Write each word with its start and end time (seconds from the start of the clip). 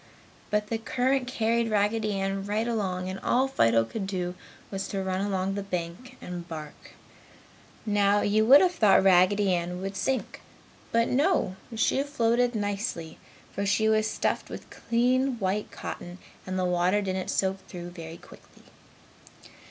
But 0.49 0.69
the 0.69 0.79
current 0.79 1.27
carried 1.27 1.69
Raggedy 1.69 2.13
Ann 2.19 2.43
right 2.47 2.67
along 2.67 3.07
and 3.07 3.19
all 3.19 3.47
Fido 3.47 3.83
could 3.83 4.07
do 4.07 4.33
was 4.71 4.87
to 4.87 5.03
run 5.03 5.21
along 5.21 5.53
the 5.53 5.61
bank 5.61 6.17
and 6.19 6.47
bark. 6.47 6.93
Now, 7.85 8.21
you 8.21 8.43
would 8.47 8.61
have 8.61 8.73
thought 8.73 9.03
Raggedy 9.03 9.53
Ann 9.53 9.79
would 9.79 9.95
sink, 9.95 10.41
but 10.91 11.07
no, 11.07 11.55
she 11.75 12.01
floated 12.01 12.55
nicely, 12.55 13.19
for 13.53 13.63
she 13.63 13.87
was 13.87 14.09
stuffed 14.09 14.49
with 14.49 14.71
clean 14.71 15.37
white 15.37 15.69
cotton 15.69 16.17
and 16.47 16.57
the 16.57 16.65
water 16.65 17.03
didn't 17.03 17.29
soak 17.29 17.59
through 17.67 17.91
very 17.91 18.17
quickly. 18.17 18.63